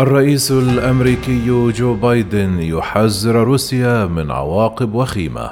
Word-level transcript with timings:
الرئيس 0.00 0.52
الأمريكي 0.52 1.70
جو 1.70 1.94
بايدن 1.94 2.60
يحذر 2.60 3.34
روسيا 3.34 4.06
من 4.06 4.30
عواقب 4.30 4.94
وخيمة. 4.94 5.50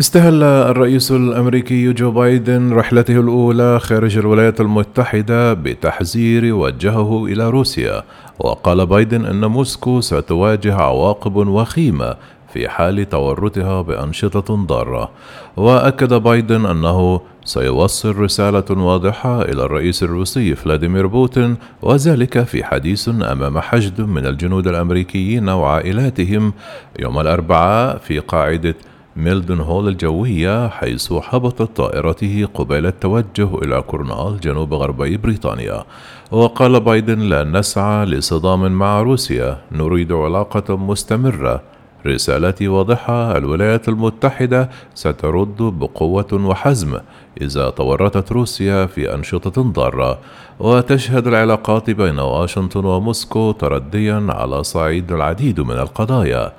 استهل 0.00 0.42
الرئيس 0.42 1.12
الأمريكي 1.12 1.92
جو 1.92 2.10
بايدن 2.10 2.72
رحلته 2.72 3.20
الأولى 3.20 3.80
خارج 3.80 4.18
الولايات 4.18 4.60
المتحدة 4.60 5.54
بتحذير 5.54 6.54
وجهه 6.54 7.26
إلى 7.26 7.50
روسيا 7.50 8.02
وقال 8.38 8.86
بايدن 8.86 9.24
أن 9.24 9.44
موسكو 9.44 10.00
ستواجه 10.00 10.74
عواقب 10.74 11.36
وخيمة 11.36 12.16
في 12.52 12.68
حال 12.68 13.08
تورطها 13.08 13.82
بأنشطة 13.82 14.54
ضارة. 14.56 15.10
وأكد 15.56 16.14
بايدن 16.14 16.66
أنه 16.66 17.20
سيوصل 17.44 18.16
رسالة 18.16 18.64
واضحة 18.70 19.42
إلى 19.42 19.62
الرئيس 19.64 20.02
الروسي 20.02 20.54
فلاديمير 20.54 21.06
بوتين 21.06 21.56
وذلك 21.82 22.42
في 22.42 22.64
حديث 22.64 23.08
أمام 23.08 23.58
حشد 23.58 24.00
من 24.00 24.26
الجنود 24.26 24.66
الأمريكيين 24.66 25.48
وعائلاتهم 25.48 26.52
يوم 26.98 27.20
الأربعاء 27.20 27.98
في 27.98 28.18
قاعدة 28.18 28.74
ميلدنهول 29.20 29.88
الجوية 29.88 30.68
حيث 30.68 31.12
هبطت 31.12 31.76
طائرته 31.76 32.48
قبيل 32.54 32.86
التوجه 32.86 33.48
إلى 33.62 33.82
كورنوال 33.82 34.40
جنوب 34.40 34.74
غربي 34.74 35.16
بريطانيا. 35.16 35.84
وقال 36.30 36.80
بايدن 36.80 37.18
لا 37.18 37.44
نسعى 37.44 38.06
لصدام 38.06 38.72
مع 38.72 39.02
روسيا 39.02 39.58
نريد 39.72 40.12
علاقة 40.12 40.76
مستمرة. 40.76 41.62
رسالتي 42.06 42.68
واضحة 42.68 43.36
الولايات 43.36 43.88
المتحدة 43.88 44.70
سترد 44.94 45.56
بقوة 45.62 46.32
وحزم 46.32 46.98
إذا 47.40 47.70
تورطت 47.70 48.32
روسيا 48.32 48.86
في 48.86 49.14
أنشطة 49.14 49.62
ضارة. 49.62 50.18
وتشهد 50.58 51.26
العلاقات 51.26 51.90
بين 51.90 52.18
واشنطن 52.18 52.84
وموسكو 52.84 53.52
ترديا 53.52 54.26
على 54.28 54.64
صعيد 54.64 55.12
العديد 55.12 55.60
من 55.60 55.76
القضايا. 55.76 56.52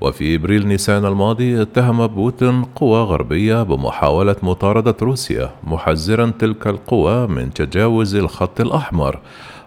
وفي 0.00 0.34
إبريل 0.34 0.66
نيسان 0.68 1.04
الماضي 1.06 1.62
اتهم 1.62 2.06
بوتين 2.06 2.64
قوى 2.64 3.02
غربية 3.02 3.62
بمحاولة 3.62 4.36
مطاردة 4.42 4.96
روسيا 5.02 5.50
محذرا 5.64 6.32
تلك 6.38 6.66
القوى 6.66 7.26
من 7.26 7.52
تجاوز 7.54 8.14
الخط 8.14 8.60
الأحمر. 8.60 9.18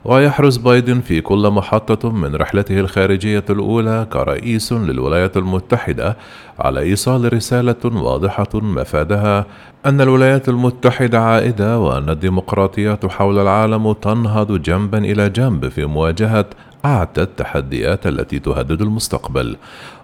ويحرص 0.05 0.57
بايدن 0.57 1.01
في 1.01 1.21
كل 1.21 1.49
محطة 1.49 2.11
من 2.11 2.35
رحلته 2.35 2.79
الخارجية 2.79 3.43
الأولى 3.49 4.07
كرئيس 4.13 4.73
للولايات 4.73 5.37
المتحدة 5.37 6.17
على 6.59 6.79
إيصال 6.79 7.33
رسالة 7.33 7.75
واضحة 7.85 8.47
مفادها 8.53 9.45
أن 9.85 10.01
الولايات 10.01 10.49
المتحدة 10.49 11.19
عائدة 11.19 11.79
وأن 11.79 12.09
الديمقراطيات 12.09 13.05
حول 13.05 13.39
العالم 13.39 13.93
تنهض 13.93 14.61
جنبا 14.61 14.97
إلى 14.97 15.29
جنب 15.29 15.67
في 15.69 15.85
مواجهة 15.85 16.45
أعتى 16.85 17.21
التحديات 17.21 18.07
التي 18.07 18.39
تهدد 18.39 18.81
المستقبل. 18.81 19.55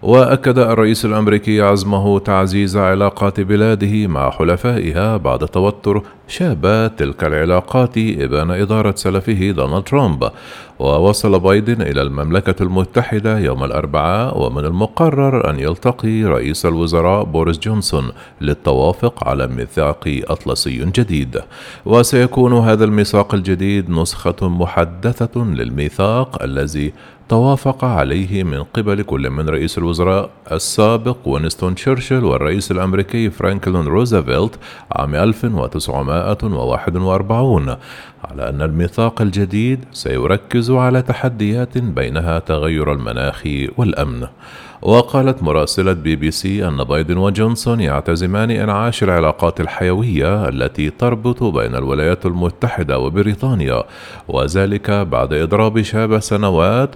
وأكد 0.01 0.59
الرئيس 0.59 1.05
الأمريكي 1.05 1.61
عزمه 1.61 2.19
تعزيز 2.19 2.77
علاقات 2.77 3.39
بلاده 3.39 4.07
مع 4.07 4.29
حلفائها 4.29 5.17
بعد 5.17 5.39
توتر 5.47 6.03
شاب 6.29 6.91
تلك 6.97 7.23
العلاقات 7.23 7.97
إبان 7.97 8.51
إدارة 8.51 8.95
سلفه 8.95 9.51
دونالد 9.51 9.83
ترامب 9.83 10.31
ووصل 10.79 11.39
بايدن 11.39 11.81
إلى 11.81 12.01
المملكة 12.01 12.63
المتحدة 12.63 13.39
يوم 13.39 13.63
الأربعاء 13.63 14.41
ومن 14.41 14.65
المقرر 14.65 15.49
أن 15.49 15.59
يلتقي 15.59 16.23
رئيس 16.23 16.65
الوزراء 16.65 17.23
بوريس 17.23 17.59
جونسون 17.59 18.11
للتوافق 18.41 19.27
على 19.27 19.47
ميثاق 19.47 20.21
أطلسي 20.23 20.85
جديد. 20.95 21.41
وسيكون 21.85 22.53
هذا 22.53 22.85
الميثاق 22.85 23.33
الجديد 23.33 23.89
نسخة 23.89 24.49
محدثة 24.49 25.43
للميثاق 25.43 26.43
الذي 26.43 26.93
توافق 27.29 27.85
عليه 27.85 28.43
من 28.43 28.63
قبل 28.63 29.03
كل 29.03 29.29
من 29.29 29.49
رئيس 29.49 29.77
الوزراء 29.77 30.29
السابق 30.51 31.17
وينستون 31.25 31.75
تشرشل 31.75 32.23
والرئيس 32.23 32.71
الأمريكي 32.71 33.29
فرانكلين 33.29 33.85
روزفلت 33.85 34.59
عام 34.91 35.15
1941 35.15 37.75
على 38.23 38.49
أن 38.49 38.61
الميثاق 38.61 39.21
الجديد 39.21 39.85
سيركز 39.93 40.71
على 40.71 41.01
تحديات 41.01 41.77
بينها 41.77 42.39
تغير 42.39 42.93
المناخ 42.93 43.43
والأمن. 43.77 44.27
وقالت 44.81 45.43
مراسلة 45.43 45.93
بي 45.93 46.15
بي 46.15 46.31
سي 46.31 46.67
أن 46.67 46.83
بايدن 46.83 47.17
وجونسون 47.17 47.79
يعتزمان 47.79 48.51
إنعاش 48.51 49.03
العلاقات 49.03 49.61
الحيوية 49.61 50.49
التي 50.49 50.89
تربط 50.89 51.43
بين 51.43 51.75
الولايات 51.75 52.25
المتحدة 52.25 52.99
وبريطانيا 52.99 53.83
وذلك 54.27 54.91
بعد 54.91 55.33
اضطراب 55.33 55.81
شاب 55.81 56.19
سنوات 56.19 56.95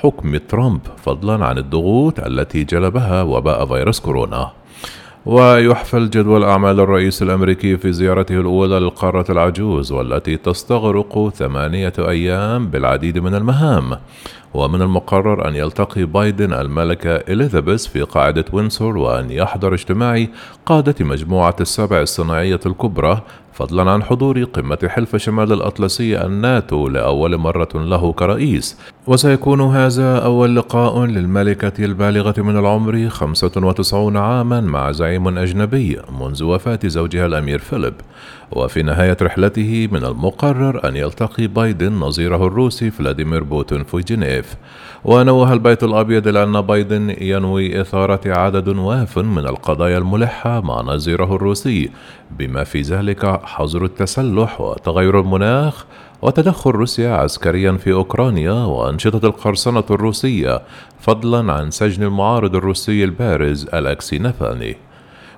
حكم 0.00 0.36
ترامب 0.36 0.80
فضلا 0.96 1.44
عن 1.44 1.58
الضغوط 1.58 2.20
التي 2.20 2.64
جلبها 2.64 3.22
وباء 3.22 3.66
فيروس 3.66 4.00
كورونا. 4.00 4.50
ويحفل 5.26 6.10
جدول 6.10 6.44
أعمال 6.44 6.80
الرئيس 6.80 7.22
الأمريكي 7.22 7.76
في 7.76 7.92
زيارته 7.92 8.40
الأولى 8.40 8.78
للقارة 8.78 9.32
العجوز 9.32 9.92
والتي 9.92 10.36
تستغرق 10.36 11.28
ثمانية 11.28 11.92
أيام 11.98 12.66
بالعديد 12.66 13.18
من 13.18 13.34
المهام. 13.34 13.96
ومن 14.54 14.82
المقرر 14.82 15.48
أن 15.48 15.56
يلتقي 15.56 16.04
بايدن 16.04 16.52
الملكة 16.52 17.16
إليزابيث 17.16 17.86
في 17.86 18.02
قاعدة 18.02 18.44
وينسور 18.52 18.96
وأن 18.96 19.30
يحضر 19.30 19.74
اجتماع 19.74 20.26
قادة 20.66 20.94
مجموعة 21.04 21.56
السبع 21.60 22.00
الصناعية 22.00 22.60
الكبرى 22.66 23.22
فضلا 23.54 23.90
عن 23.90 24.02
حضور 24.02 24.44
قمة 24.44 24.78
حلف 24.88 25.16
شمال 25.16 25.52
الأطلسي 25.52 26.24
الناتو 26.24 26.88
لأول 26.88 27.36
مرة 27.36 27.68
له 27.74 28.12
كرئيس. 28.12 28.78
وسيكون 29.06 29.60
هذا 29.60 30.18
أول 30.18 30.56
لقاء 30.56 31.04
للملكة 31.04 31.84
البالغة 31.84 32.34
من 32.42 32.58
العمر 32.58 33.08
95 33.08 34.16
عاما 34.16 34.60
مع 34.60 34.92
زعيم 34.92 35.38
أجنبي 35.38 35.98
منذ 36.20 36.44
وفاة 36.44 36.78
زوجها 36.84 37.26
الأمير 37.26 37.58
فيليب. 37.58 37.94
وفي 38.52 38.82
نهاية 38.82 39.16
رحلته 39.22 39.88
من 39.92 40.04
المقرر 40.04 40.88
أن 40.88 40.96
يلتقي 40.96 41.46
بايدن 41.46 41.92
نظيره 41.92 42.46
الروسي 42.46 42.90
فلاديمير 42.90 43.42
بوتين 43.42 43.84
في 43.84 43.96
جنيف. 43.96 44.43
ونوه 45.04 45.52
البيت 45.52 45.84
الأبيض 45.84 46.28
لأن 46.28 46.60
بايدن 46.60 47.16
ينوي 47.20 47.80
إثارة 47.80 48.20
عدد 48.26 48.68
واف 48.68 49.18
من 49.18 49.46
القضايا 49.46 49.98
الملحة 49.98 50.60
مع 50.60 50.80
نظيره 50.80 51.36
الروسي. 51.36 51.90
بما 52.30 52.64
في 52.64 52.80
ذلك 52.80 53.40
حظر 53.44 53.84
التسلح 53.84 54.60
وتغير 54.60 55.20
المناخ 55.20 55.84
وتدخل 56.22 56.70
روسيا 56.70 57.10
عسكريا 57.14 57.72
في 57.72 57.92
أوكرانيا 57.92 58.52
وأنشطة 58.52 59.26
القرصنة 59.26 59.84
الروسية 59.90 60.62
فضلا 61.00 61.52
عن 61.52 61.70
سجن 61.70 62.02
المعارض 62.02 62.56
الروسي 62.56 63.04
البارز 63.04 63.68
ألكسي 63.74 64.18
نافالني 64.18 64.76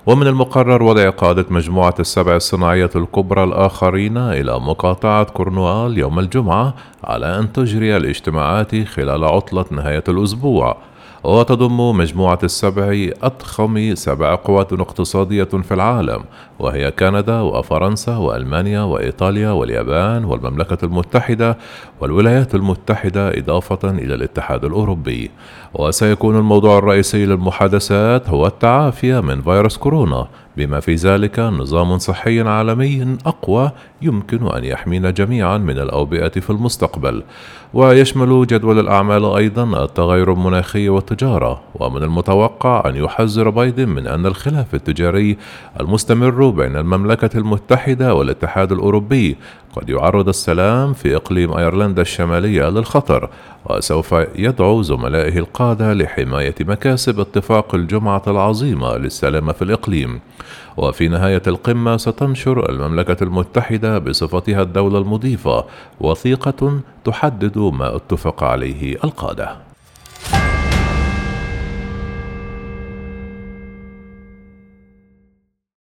ومن 0.07 0.27
المقرر 0.27 0.83
وضع 0.83 1.09
قادة 1.09 1.45
مجموعة 1.49 1.95
السبع 1.99 2.35
الصناعية 2.35 2.89
الكبرى 2.95 3.43
الآخرين 3.43 4.17
إلى 4.17 4.59
مقاطعة 4.59 5.23
كورنوال 5.23 5.97
يوم 5.97 6.19
الجمعة 6.19 6.73
على 7.03 7.39
أن 7.39 7.53
تجري 7.53 7.97
الاجتماعات 7.97 8.75
خلال 8.75 9.23
عطلة 9.23 9.65
نهاية 9.71 10.03
الأسبوع. 10.09 10.77
وتضم 11.23 11.97
مجموعة 11.97 12.39
السبع 12.43 13.09
أضخم 13.23 13.95
سبع 13.95 14.35
قوات 14.35 14.73
اقتصادية 14.73 15.43
في 15.43 15.73
العالم 15.73 16.23
وهي 16.59 16.91
كندا 16.91 17.41
وفرنسا 17.41 18.17
وألمانيا 18.17 18.81
وإيطاليا 18.81 19.51
واليابان 19.51 20.25
والمملكة 20.25 20.85
المتحدة 20.85 21.57
والولايات 22.01 22.55
المتحدة 22.55 23.29
إضافة 23.37 23.89
إلى 23.89 24.13
الاتحاد 24.13 24.65
الأوروبي. 24.65 25.31
وسيكون 25.73 26.37
الموضوع 26.37 26.77
الرئيسي 26.77 27.25
للمحادثات 27.25 28.29
هو 28.29 28.47
التعافي 28.47 29.21
من 29.21 29.41
فيروس 29.41 29.77
كورونا. 29.77 30.27
بما 30.57 30.79
في 30.79 30.95
ذلك 30.95 31.39
نظام 31.39 31.97
صحي 31.97 32.41
عالمي 32.41 33.17
أقوى 33.25 33.71
يمكن 34.01 34.47
أن 34.47 34.63
يحمينا 34.63 35.11
جميعا 35.11 35.57
من 35.57 35.79
الأوبئة 35.79 36.29
في 36.29 36.49
المستقبل. 36.49 37.23
ويشمل 37.73 38.47
جدول 38.47 38.79
الأعمال 38.79 39.25
أيضا 39.25 39.83
التغير 39.83 40.33
المناخي 40.33 40.89
والتجارة 40.89 41.61
ومن 41.75 42.03
المتوقع 42.03 42.83
أن 42.85 42.95
يحذر 42.95 43.49
بايدن 43.49 43.89
من 43.89 44.07
أن 44.07 44.25
الخلاف 44.25 44.75
التجاري 44.75 45.37
المستمر 45.79 46.49
بين 46.49 46.75
المملكة 46.75 47.37
المتحدة 47.37 48.13
والاتحاد 48.13 48.71
الأوروبي 48.71 49.37
قد 49.75 49.89
يعرض 49.89 50.27
السلام 50.27 50.93
في 50.93 51.15
إقليم 51.15 51.53
أيرلندا 51.53 52.01
الشمالية 52.01 52.69
للخطر 52.69 53.29
وسوف 53.69 54.15
يدعو 54.35 54.81
زملائه 54.81 55.39
القادة 55.39 55.93
لحماية 55.93 56.55
مكاسب 56.59 57.19
اتفاق 57.19 57.75
الجمعة 57.75 58.23
العظيمة 58.27 58.97
للسلام 58.97 59.53
في 59.53 59.61
الإقليم. 59.61 60.19
وفي 60.77 61.07
نهاية 61.07 61.41
القمة 61.47 61.97
ستنشر 61.97 62.69
المملكة 62.69 63.23
المتحدة 63.23 63.97
بصفتها 63.97 64.61
الدولة 64.61 64.97
المضيفة 64.97 65.65
وثيقة 65.99 66.79
تحدد 67.05 67.57
ما 67.57 67.95
اتفق 67.95 68.43
عليه 68.43 68.97
القادة. 69.03 69.66